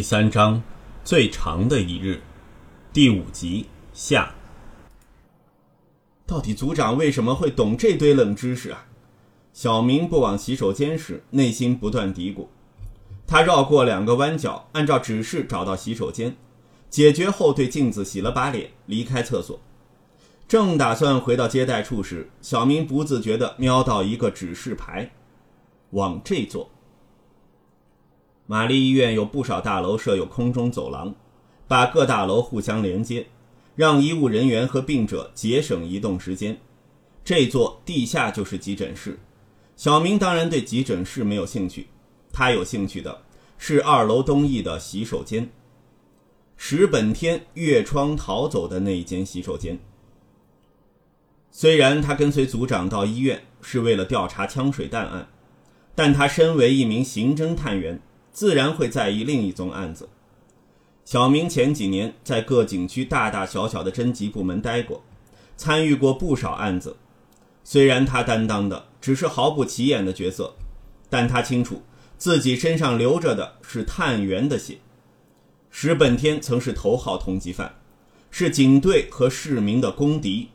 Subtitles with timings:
[0.00, 0.62] 第三章，
[1.04, 2.22] 最长的一日，
[2.90, 4.34] 第五集下。
[6.26, 8.86] 到底组长为什么会懂这堆冷知识啊？
[9.52, 12.46] 小明不往洗手间时，内心不断嘀咕。
[13.26, 16.34] 他绕过两个弯角，按照指示找到洗手间，
[16.88, 19.60] 解决后对镜子洗了把脸，离开厕所。
[20.48, 25.12] 正打算回到接待处时，小明不自觉地瞄到一个指示牌，
[25.90, 26.70] 往这座。
[28.50, 31.14] 玛丽医院有不少大楼设有空中走廊，
[31.68, 33.28] 把各大楼互相连接，
[33.76, 36.58] 让医务人员和病者节省移动时间。
[37.22, 39.20] 这座地下就是急诊室。
[39.76, 41.86] 小明当然对急诊室没有兴趣，
[42.32, 43.22] 他有兴趣的
[43.56, 45.48] 是二楼东翼的洗手间。
[46.56, 49.78] 石本天越窗逃走的那一间洗手间。
[51.52, 55.28] 虽然他跟随组长到医院是为了调查枪水弹案，
[55.94, 58.00] 但他身为一名刑侦探员，
[58.32, 60.08] 自然会在意另一宗案子。
[61.04, 65.02] 小明前几年在各景区大大小小的侦缉部门待过，
[65.56, 66.96] 参与过不少案子。
[67.64, 70.54] 虽然他担当的只是毫不起眼的角色，
[71.08, 71.82] 但他清楚
[72.16, 74.78] 自己身上流着的是探员的血。
[75.70, 77.74] 石本天曾是头号通缉犯，
[78.30, 80.48] 是警队和市民的公敌。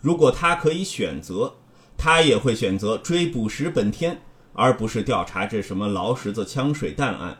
[0.00, 1.54] 如果他可以选择，
[1.96, 4.20] 他也会选择追捕石本天，
[4.58, 7.38] 而不是调查这什么劳什子枪水弹案。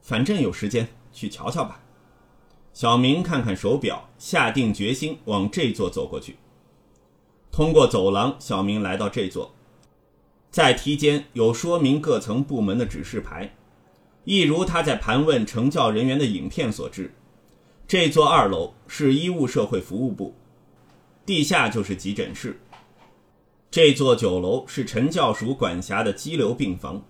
[0.00, 1.82] 反正有时间，去瞧瞧吧。
[2.72, 6.36] 小明看看手表，下定决心往这座走过去。
[7.52, 9.54] 通过走廊，小明来到这座，
[10.50, 13.54] 在梯间有说明各层部门的指示牌，
[14.24, 17.14] 一如他在盘问成教人员的影片所致。
[17.86, 20.34] 这座二楼是医务社会服务部。
[21.26, 22.58] 地下就是急诊室。
[23.70, 27.04] 这座酒楼是陈教署管辖的羁留病房，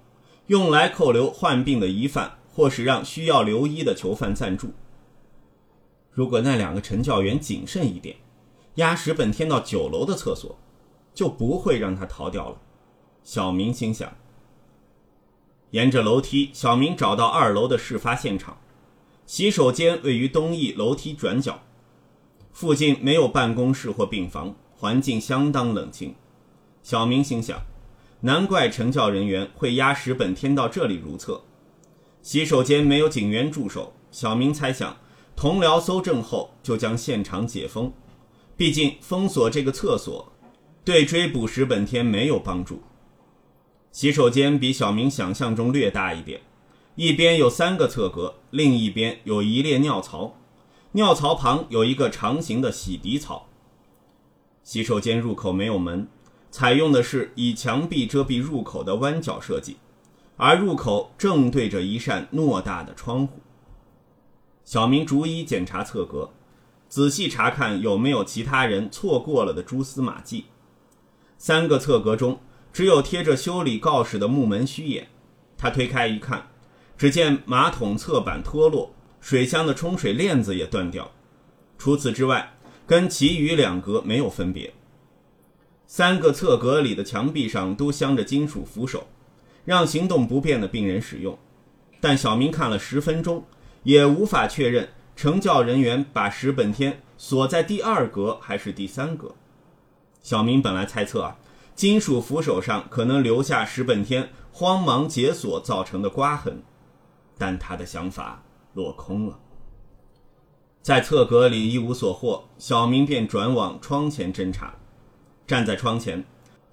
[0.47, 4.73] 用来扣留患病的疑犯，或是让需要留医的囚犯暂住。
[6.11, 8.17] 如果那两个陈教员谨慎一点，
[8.77, 10.59] 押石本天到九楼的厕所，
[11.15, 12.57] 就不会让他逃掉了。
[13.23, 14.13] 小明心想。
[15.71, 18.59] 沿着楼梯，小明找到二楼的事发现场，
[19.27, 21.61] 洗手间位于东翼楼梯转角。
[22.53, 26.15] 附近没有办公室或病房，环境相当冷清。
[26.87, 27.63] 小明心想，
[28.21, 31.43] 难怪成教人员会押石本天到这里如厕。
[32.23, 34.97] 洗手间没有警员驻守，小明猜想，
[35.35, 37.93] 同僚搜证后就将现场解封。
[38.57, 40.33] 毕竟封锁这个厕所，
[40.85, 42.81] 对追捕石本天没有帮助。
[43.91, 46.43] 洗手间比小明想象中略大一点，
[46.95, 50.37] 一边有三个侧格，另一边有一列尿槽。
[50.93, 53.49] 尿槽旁有一个长形的洗涤槽。
[54.63, 56.09] 洗手间入口没有门，
[56.57, 59.77] 采用的是以墙壁遮蔽入口的弯角设计，
[60.39, 63.43] 而入口正对着一扇偌大的窗户。
[64.65, 66.31] 小明逐一检查侧格，
[66.89, 70.47] 仔细查看有没有其他人错过了的蛛丝马迹。
[71.37, 72.41] 三个侧格中
[72.73, 75.09] 只有贴着修理告示的木门虚掩。
[75.59, 76.49] 他推开一看，
[76.97, 78.95] 只见马桶侧板脱落。
[79.21, 81.11] 水箱的冲水链子也断掉，
[81.77, 82.55] 除此之外，
[82.87, 84.73] 跟其余两格没有分别。
[85.87, 89.07] 三个侧格里的墙壁上都镶着金属扶手，
[89.65, 91.39] 让行动不便的病人使用。
[92.01, 93.45] 但小明看了十分钟，
[93.85, 99.35] 也无法确认成教人员把石本天锁在第二格还是第三格。
[100.23, 101.39] 小明本来猜测啊，
[101.75, 106.63] 金属扶手上可能留下石本天慌忙解锁造成的刮痕，
[107.39, 108.43] 但他的想法。
[108.75, 109.39] 落空了，
[110.83, 114.75] 在侧格里一无所获，小明便转往窗前侦查。
[115.47, 116.25] 站在窗前，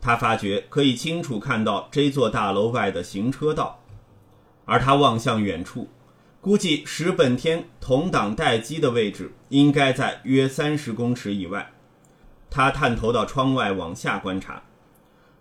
[0.01, 3.79] 他发觉可以清楚看到这座大楼外的行车道，
[4.65, 5.87] 而他望向远处，
[6.41, 11.71] 估计石本天同党待机的位置应该在约三十公尺以外。
[12.49, 14.63] 他探头到窗外往下观察，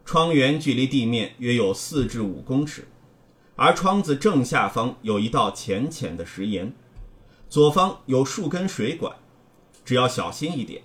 [0.04, 2.88] 窗缘距离地面约有四至五公尺。
[3.54, 6.74] 而窗子正下方有一道浅浅的石岩，
[7.50, 9.14] 左方有数根水管，
[9.84, 10.82] 只要小心一点，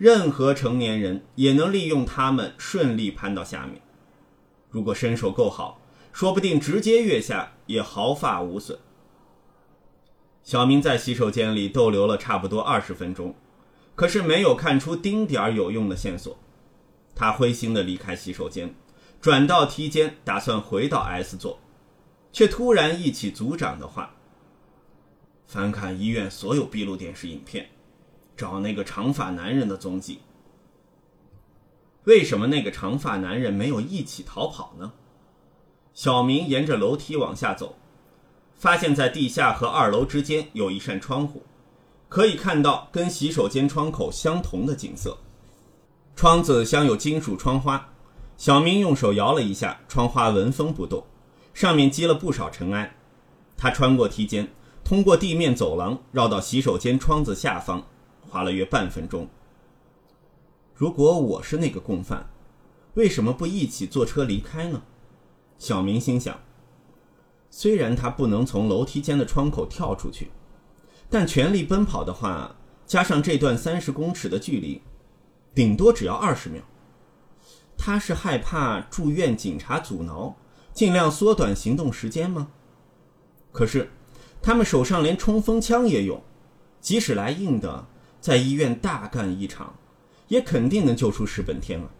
[0.00, 3.82] 任何成年人也能利用它们顺利攀到下面。
[4.70, 5.78] 如果身手够好，
[6.10, 8.78] 说不定直接跃下也毫发无损。
[10.42, 13.34] 小明在洗手间里逗留了差不多二十分钟，
[13.94, 16.38] 可是没有看出丁点儿有用的线索。
[17.14, 18.74] 他灰心地离开洗手间，
[19.20, 21.60] 转到梯间，打算回到 S 座。
[22.32, 24.14] 却突然忆起组长的话
[25.46, 27.68] ：“翻看医院所有闭路电视影片，
[28.40, 30.20] 找那个长发男人的踪迹。
[32.04, 34.90] 为什么那个长发男人没有一起逃跑呢？”
[35.92, 37.76] 小明沿着楼梯往下走，
[38.54, 41.42] 发现在地下和二楼之间有一扇窗户，
[42.08, 45.18] 可以看到跟洗手间窗口相同的景色。
[46.16, 47.86] 窗子镶有金属窗花，
[48.38, 51.04] 小明用手摇了一下，窗花纹风不动，
[51.52, 52.96] 上面积了不少尘埃。
[53.56, 54.48] 他穿过梯间，
[54.82, 57.84] 通过地面走廊，绕到洗手间窗子下方，
[58.28, 59.28] 花了约半分钟。
[60.74, 62.28] 如果我是那个共犯，
[62.94, 64.82] 为什么不一起坐车离开呢？
[65.58, 66.38] 小明心想。
[67.50, 70.30] 虽然他不能从楼梯间的窗口跳出去，
[71.08, 72.56] 但全力奔跑的话，
[72.86, 74.80] 加上这段三十公尺的距离，
[75.54, 76.62] 顶多只要二十秒。
[77.76, 80.36] 他是害怕住院警察阻挠，
[80.72, 82.50] 尽量缩短行动时间吗？
[83.52, 83.90] 可是，
[84.40, 86.22] 他们手上连冲锋枪也有，
[86.80, 87.86] 即使来硬的，
[88.20, 89.74] 在医院大干一场，
[90.28, 91.90] 也肯定能救出石本天了。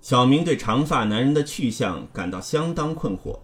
[0.00, 3.40] 小明对长发男人的去向感到相当困惑。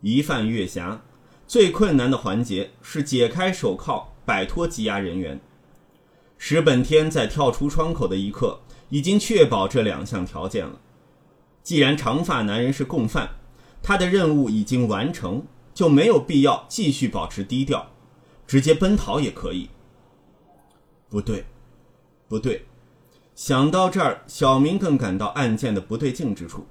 [0.00, 1.02] 疑犯月霞，
[1.46, 5.40] 最困难的环节是解开手铐，摆脱羁押人员。
[6.38, 10.80] 石本天在跳出窗口的一刻，已经确保这两项条件了。
[11.62, 13.30] 既然长发男人是共犯，
[13.82, 15.44] 他的任务已经完成，
[15.74, 17.90] 就没有必要继续保持低调，
[18.46, 19.68] 直接奔逃也可以。
[21.08, 21.44] 不对，
[22.28, 22.66] 不对，
[23.34, 26.66] 想到这儿，小明更感到案件的不对劲之处。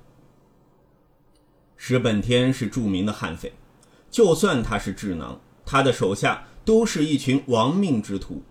[1.77, 3.53] 石本天是著名的悍匪，
[4.09, 8.43] 就算他是智囊，他的手下都是一群亡命之徒。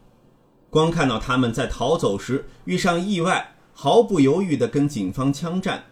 [0.71, 5.85] 光看到他们在逃走时遇上意外，毫不犹豫地跟警方枪战，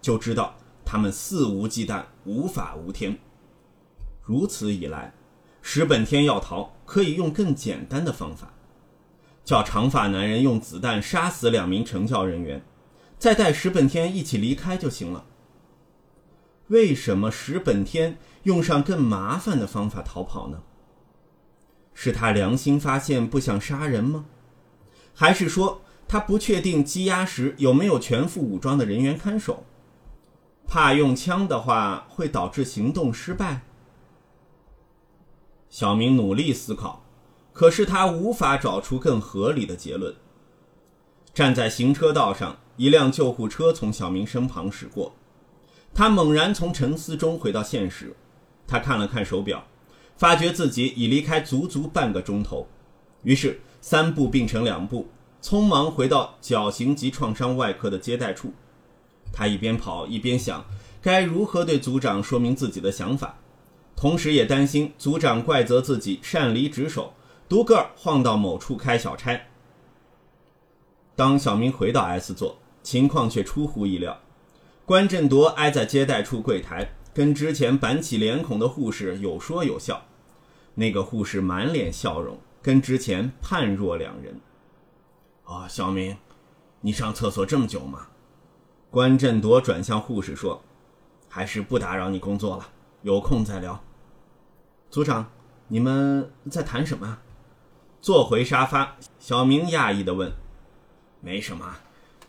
[0.00, 0.56] 就知道
[0.86, 3.18] 他们肆无忌惮、无法无天。
[4.22, 5.12] 如此一来，
[5.60, 8.53] 石本天要逃，可以用更简单的方法，
[9.44, 12.64] 叫长发男人用子弹杀死两名成教人员，
[13.18, 15.26] 再带石本天一起离开就行了。
[16.68, 20.62] 为什么石本天用上更麻烦的方法逃跑呢？
[21.92, 24.24] 是他良心发现不想杀人吗？
[25.14, 29.64] 还是说他不确定羁押时有没有全副武装的人员看守，
[30.66, 33.60] 怕用枪的话会导致行动失败？
[35.68, 37.03] 小明努力思考，
[37.54, 40.14] 可是他无法找出更合理的结论。
[41.32, 45.14] 站在行车道上，一辆救护车从小明身旁驶过。
[45.94, 48.14] 他猛然从沉思中回到现实，
[48.66, 49.64] 他看了看手表，
[50.16, 52.66] 发觉自己已离开足足半个钟头，
[53.22, 55.08] 于是三步并成两步，
[55.40, 58.52] 匆忙回到绞刑及创伤外科的接待处。
[59.32, 60.64] 他一边跑一边想，
[61.00, 63.38] 该如何对组长说明自己的想法，
[63.94, 67.12] 同时也担心组长怪责自己擅离职守，
[67.48, 69.40] 独个儿晃到某处开小差。
[71.16, 74.18] 当小明回到 S 座，情况却出乎意料。
[74.84, 80.02] 关振铎挨在接待处柜台，跟之前板起脸孔的护士有说有笑。
[80.74, 84.40] 那个护士满脸笑容，跟之前判若两人。
[85.44, 86.16] 啊，小明，
[86.80, 88.08] 你上厕所这么久吗？
[88.90, 90.62] 关振铎转向护士说
[91.28, 92.68] ：“还是不打扰你工作了，
[93.02, 93.82] 有空再聊。”
[94.90, 95.30] 组长，
[95.68, 97.18] 你们在谈什么？
[98.04, 100.30] 坐回沙发，小明讶异地问
[101.24, 101.76] ：“没什么，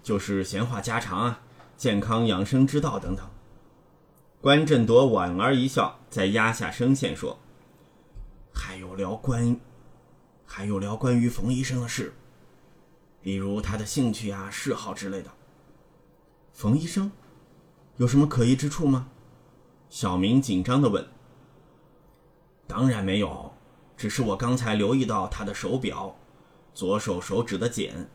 [0.01, 1.41] 就是闲话家常啊。”
[1.75, 3.29] 健康养生之道等等。
[4.39, 7.37] 关振铎莞尔一笑，再压下声线说
[8.55, 9.59] ：“还有聊关，
[10.45, 12.13] 还有聊关于冯医生的事，
[13.21, 15.29] 比如他的兴趣啊、嗜好之类的。”
[16.55, 17.11] 冯医生
[17.97, 19.09] 有什么可疑之处吗？
[19.89, 21.05] 小明紧张的问。
[22.65, 23.44] “当然没有，
[23.95, 26.15] 只是我刚才留意到他的手表、
[26.73, 28.09] 左手手指的茧、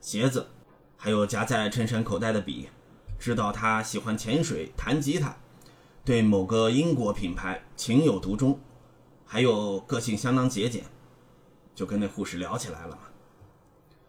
[0.00, 0.48] 鞋子，
[0.96, 2.68] 还有夹在衬衫口袋的笔。”
[3.16, 5.34] 知道他喜欢潜水、弹吉他，
[6.04, 8.60] 对某个英国品牌情有独钟，
[9.24, 10.84] 还有个性相当节俭，
[11.74, 13.02] 就跟那护士聊起来了嘛。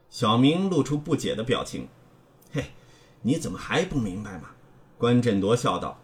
[0.10, 1.88] 小明露出不解的表情。
[2.52, 2.72] 嘿，
[3.22, 4.50] 你怎么还不明白嘛？
[4.98, 6.02] 关振铎笑道：“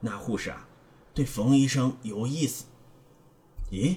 [0.00, 0.66] 那护士啊，
[1.12, 2.64] 对冯医生有意思。”
[3.70, 3.96] 咦，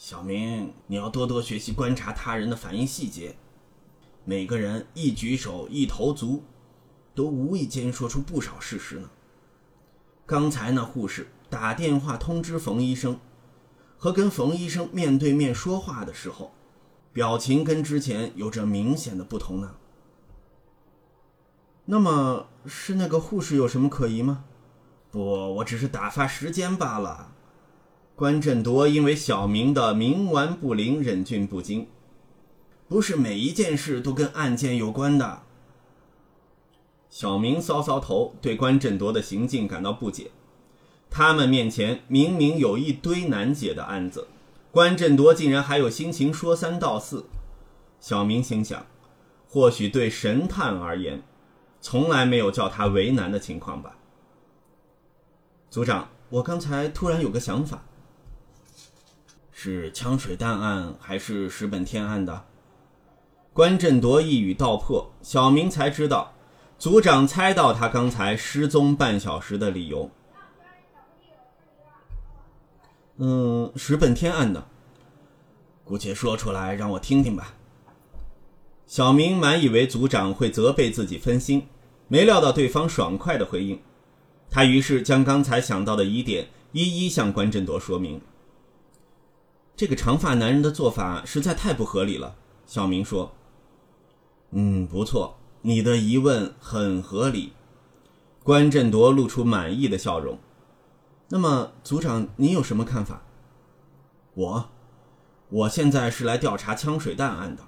[0.00, 3.36] 小明，你要多多学习观察他人的反应细节。
[4.24, 6.44] 每个人一举手、一投足。
[7.16, 9.10] 都无意间说出不少事实呢。
[10.24, 13.18] 刚才那护士打电话通知冯医生，
[13.96, 16.52] 和跟冯医生面对面说话的时候，
[17.12, 19.74] 表情跟之前有着明显的不同呢。
[21.86, 24.44] 那么是那个护士有什么可疑吗？
[25.10, 25.20] 不，
[25.56, 27.34] 我只是打发时间罢了。
[28.18, 31.86] 关振铎因为小明的冥顽不灵忍俊不禁，
[32.88, 35.42] 不是每一件事都跟案件有关的。
[37.08, 40.32] 小明搔搔头，对关振铎的行径感到不解。
[41.08, 44.26] 他们面前明明有一堆难解的案子，
[44.72, 47.26] 关振铎竟然还有心情说三道四。
[48.00, 48.84] 小明心想，
[49.48, 51.22] 或许对神探而言，
[51.80, 53.96] 从来没有叫他为难的情况吧。
[55.70, 57.84] 组长，我刚才突然有个想法，
[59.60, 62.44] 是枪水弹案还是石本天案的？
[63.52, 66.32] 关振铎一语道破，小明才知道，
[66.78, 70.08] 组长猜到他刚才失踪半小时的理由。
[73.16, 74.64] 嗯，石本天案的，
[75.82, 77.54] 姑且说出来让我听听吧。
[78.86, 81.66] 小明满以为组长会责备自己分心，
[82.06, 83.80] 没料到对方爽快的回应。
[84.48, 88.20] 他于是将刚才想到的疑点一一向关振铎说明。
[89.78, 92.34] 这个长发男人的做法实在太不合理了，
[92.66, 93.32] 小明说。
[94.50, 97.52] 嗯，不错，你的疑问很合理。
[98.42, 100.36] 关振铎露出满意的笑容。
[101.28, 103.22] 那么，组长，你有什么看法？
[104.34, 104.68] 我，
[105.48, 107.62] 我现在是来调查枪水弹案的，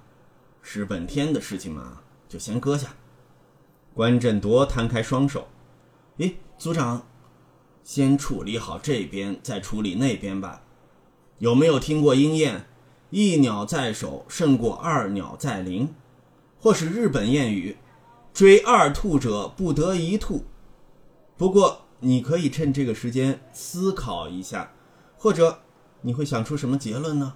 [0.61, 2.89] 石本天的事情嘛，就先搁下。
[3.93, 5.47] 关振铎摊开双手，
[6.17, 7.07] 咦，组长，
[7.85, 10.61] 先处理好这边，再处理那边吧。
[11.41, 12.65] 有没有听过鹰燕
[13.09, 15.93] “一鸟在手，胜过二鸟在林”，
[16.61, 17.77] 或是日本谚语
[18.31, 20.45] “追二兔者，不得一兔”？
[21.35, 21.81] 不过。
[22.03, 24.73] 你可以趁这个时间思考一下，
[25.19, 25.59] 或者
[26.01, 27.35] 你会想出什么结论呢？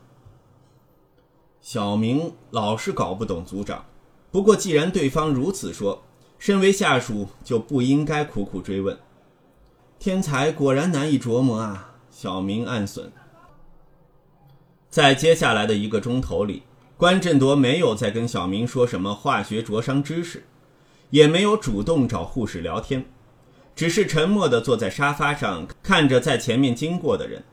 [1.62, 3.86] 小明老是搞不懂组长，
[4.32, 6.02] 不过既然对方如此说，
[6.40, 8.98] 身为下属就不应该苦苦追问。
[10.00, 11.98] 天才果然难以琢磨啊！
[12.10, 13.12] 小明暗损。
[14.96, 16.64] 在接下来的一个钟头里，
[16.96, 20.46] 关振铎没有再跟小明说什么化学灼伤知识，
[21.10, 23.06] 也没有主动找护士聊天。
[23.76, 27.44] 只是沉默地坐在沙发上，看着在前面经过的人。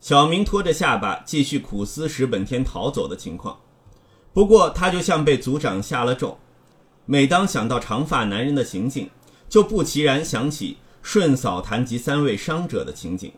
[0.00, 3.60] 小明拖着下巴，继续苦思石本天逃走的情况。
[4.32, 6.38] 不过，他就像被组长下了咒，
[7.04, 9.10] 每当想到长发男人的行径，
[9.46, 13.30] 就不其然想起顺嫂谈及三位伤者的情景。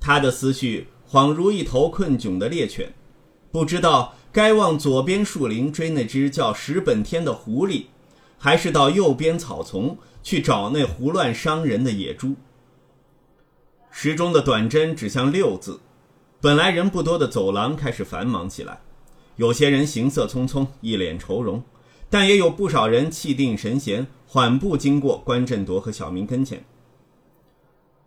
[0.00, 2.92] 他的思绪恍如一头困窘的猎犬，
[3.50, 7.86] 不知道该往左边树林追那只叫石本天的狐狸，
[8.38, 9.96] 还是到右边草丛。
[10.22, 12.34] 去找那胡乱伤人的野猪。
[13.90, 15.80] 时钟的短针指向六字，
[16.42, 18.80] 本来人不多的走廊开始繁忙起来。
[19.36, 21.62] 有些人行色匆匆，一脸愁容，
[22.10, 26.62] 但也有不少人气定神闲，缓步经过关振铎和小明跟前。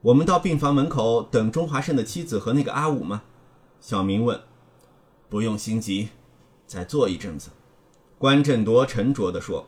[0.03, 3.23] 我们到病房门口等钟华胜的妻子和那个阿武吗？
[3.79, 4.37] 小明问。
[5.29, 6.09] 不用心急，
[6.67, 7.51] 再坐一阵子。
[8.17, 9.65] 关振铎沉着地说。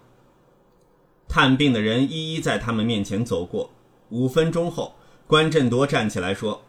[1.30, 3.72] 探病的人一一在他们面前走过。
[4.10, 6.64] 五分钟后，关振铎站起来说：“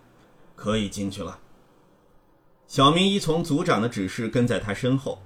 [0.55, 1.41] 可以进去了。”
[2.69, 5.19] 小明依从组长的指示跟在他身后。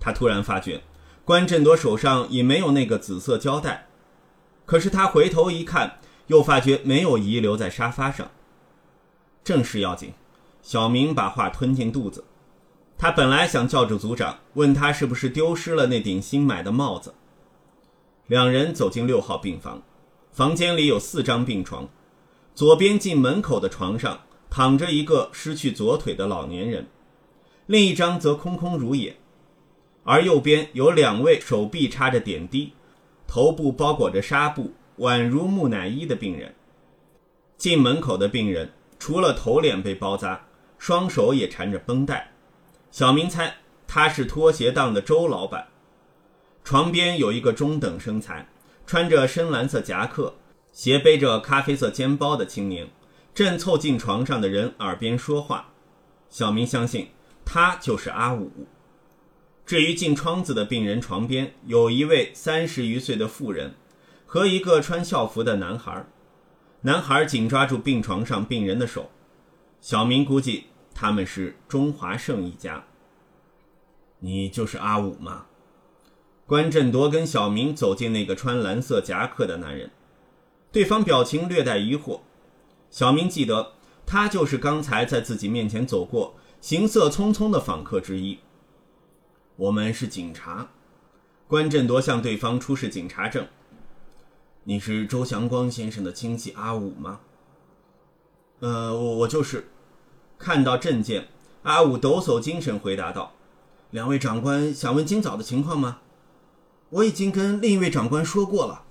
[0.00, 0.82] 他突然发觉，
[1.26, 3.88] 关振铎手上已没有那个紫色胶带。
[4.64, 5.98] 可是他回头一看，
[6.32, 8.30] 又发觉没有遗留在沙发上。
[9.44, 10.14] 正事要紧，
[10.62, 12.24] 小明把话吞进肚子。
[12.96, 17.12] 他本来想叫住组长，问他是不是丢失了那顶新买的帽子。
[18.28, 19.82] 两人走进六号病房，
[20.30, 21.86] 房间里有四张病床，
[22.54, 26.86] 左边进门口的床上躺着一个失去左腿的老年人，
[27.66, 29.16] 另一张则空空如也，
[30.04, 32.72] 而右边有两位手臂插着点滴、
[33.26, 34.72] 头部包裹着纱布、
[35.02, 36.54] 宛如木乃伊的病人。
[37.58, 40.46] 进门口的病人除了头脸被包扎，
[40.78, 42.30] 双手也缠着绷带。
[42.92, 43.56] 小明猜
[43.88, 45.68] 他是拖鞋档的周老板。
[46.62, 48.48] 床边有一个中等身材、
[48.86, 50.34] 穿着深蓝色夹克、
[50.70, 52.88] 斜背着咖啡色肩包的青年，
[53.34, 55.72] 正凑近床上的人耳边说话。
[56.28, 57.08] 小明相信
[57.44, 58.52] 他就是阿武。
[59.66, 63.74] 至于进窗子的病人床边，有一位三十余岁的妇人
[64.32, 66.06] 和一个穿校服的男孩。
[66.80, 69.10] 男孩紧抓住病床上病人的手。
[69.82, 72.82] 小明估计他们是钟华胜一家。
[74.20, 75.44] 你就是阿武吗？
[76.46, 79.90] 关振铎跟小明走进那个穿蓝色夹克的男人，
[80.72, 82.20] 对方表情略带疑惑。
[82.90, 83.72] 小明记得
[84.06, 88.38] 他就是刚才在自己面前走过、行色匆匆的访客之一。
[89.56, 90.70] 我们是警察。
[91.46, 93.46] 关振铎向对方出示警察证。
[94.64, 97.18] 你是周祥光先生的亲戚阿武吗？
[98.60, 99.68] 呃，我我就是。
[100.38, 101.28] 看到证件，
[101.62, 103.32] 阿武抖擞精神回答道
[103.90, 105.98] ：“两位长官想问今早的情况吗？”
[106.90, 108.84] 我已经跟另一位长官说过了。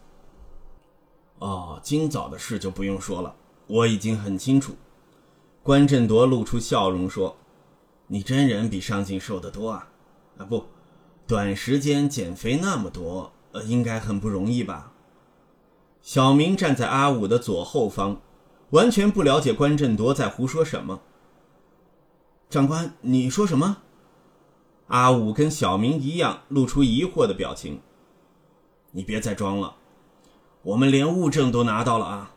[1.40, 3.36] 哦，今早的事就不用说了。
[3.68, 4.76] 我已经很清楚。
[5.64, 7.38] 关振铎露出笑容说
[8.08, 9.90] ：“你真人比上镜瘦得多啊！
[10.38, 10.66] 啊，不，
[11.26, 14.92] 短时间减肥那么多，呃，应该很不容易吧？”
[16.02, 18.20] 小明站在阿武的左后方，
[18.72, 21.02] 完全不了解关振铎在胡说什么。
[22.50, 23.78] 长官，你说什么？
[24.88, 27.80] 阿武跟小明一样，露出疑惑的表情。
[28.92, 29.76] 你别再装了，
[30.64, 32.32] 我们连物证都拿到了啊！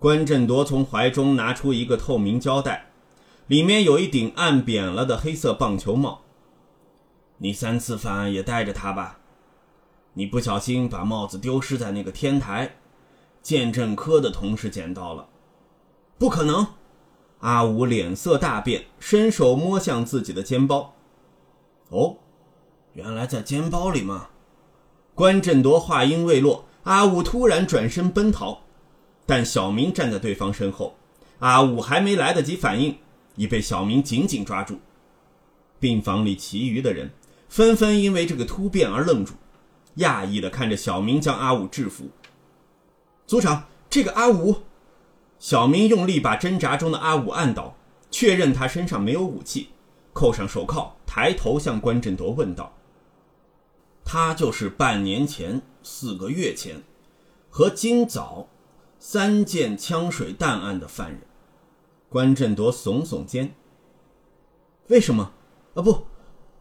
[0.00, 2.90] 关振铎从怀中拿出一个透明胶带，
[3.46, 6.22] 里面有一顶按扁了的黑色棒球帽。
[7.38, 9.20] 你三次犯案也带着它吧？
[10.14, 12.76] 你不小心把帽子丢失在那个天台，
[13.42, 15.28] 鉴证科的同事捡到了。
[16.18, 16.66] 不可能！
[17.40, 20.94] 阿武脸色大变，伸手摸向自己的肩包。
[21.88, 22.16] 哦，
[22.92, 24.28] 原来在肩包里吗？
[25.14, 28.60] 关振铎话音未落，阿武突然转身奔逃。
[29.24, 30.94] 但小明站在对方身后，
[31.38, 32.96] 阿武还没来得及反应，
[33.36, 34.78] 已被小明紧紧抓住。
[35.80, 37.10] 病房里其余的人
[37.48, 39.34] 纷纷因为这个突变而愣住，
[39.96, 42.08] 讶异的看着小明将阿武制服。
[43.26, 44.62] 组长，这个阿武，
[45.38, 47.76] 小明用力把挣扎中的阿武按倒，
[48.10, 49.70] 确认他身上没有武器，
[50.12, 52.74] 扣上手铐，抬头向关振铎问道
[54.04, 56.82] ：“他就是半年前、四个月前，
[57.50, 58.48] 和今早。”
[59.04, 61.22] 三件枪水弹案的犯人，
[62.08, 63.52] 关振铎耸耸肩。
[64.86, 65.32] 为什么？
[65.74, 66.06] 啊不，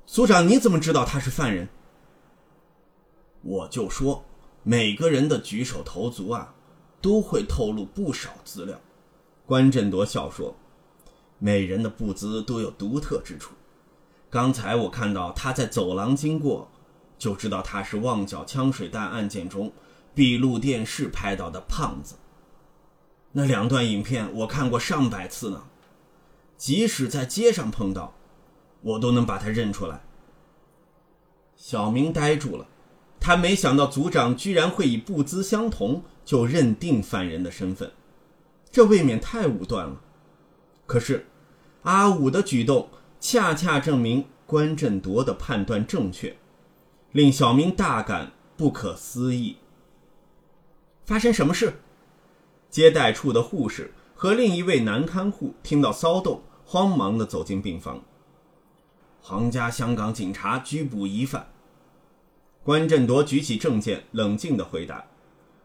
[0.08, 1.70] 组长，你怎么知道他是犯人？
[3.42, 4.24] 我就说，
[4.64, 6.54] 每个人的举手投足啊，
[7.02, 8.80] 都会透露不少资料。
[9.46, 10.56] 关振铎笑说
[11.40, 13.54] ：“每人的步姿都有独特之处。
[14.30, 16.70] 刚才我看到他在走廊经过，
[17.18, 19.74] 就知道他是旺角枪水弹案件中
[20.14, 22.16] 闭路电视拍到的胖子。”
[23.34, 25.64] 那两段影片我看过上百次呢，
[26.58, 28.14] 即使在街上碰到，
[28.82, 30.04] 我都能把他认出来。
[31.56, 32.68] 小明呆住了，
[33.22, 37.92] 他没想到组长居然会以步姿相同就认定犯人的身份，
[38.72, 40.02] 这未免太武断了。
[40.88, 41.28] 可是，
[41.84, 46.36] 阿武的举动恰恰证明关振铎的判断正确，
[47.12, 49.58] 令小明大感不可思议。
[51.06, 51.76] 发生什么事？
[52.72, 58.02] 接待处的护士和另一位男看护听到骚动，慌忙地走进病房。
[59.22, 61.51] 皇家香港警察拘捕疑犯。
[62.64, 65.06] 关振铎举起证件，冷静地回答。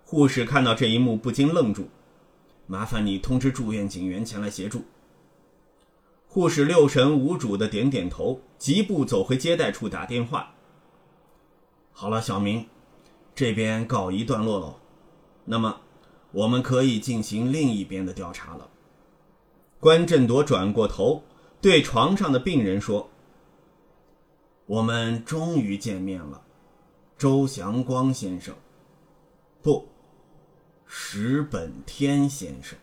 [0.04, 1.88] 护士看到这一幕，不禁愣住。
[2.66, 4.84] 麻烦你通知住院警员前来协助。
[6.26, 10.54] 护士六神无主地点点头，疾步走回接待处打电话。
[11.92, 12.66] 好了，小明，
[13.34, 14.76] 这边告一段落喽。
[15.44, 15.80] 那么。
[16.32, 18.68] 我们可以进行另一边的调查了。
[19.80, 21.22] 关振铎转过头，
[21.62, 23.08] 对床上的病人说
[24.66, 26.42] ：“我们终于见面了，
[27.18, 28.54] 周祥光先生。
[29.62, 29.88] 不，
[30.86, 32.78] 石本天先生。”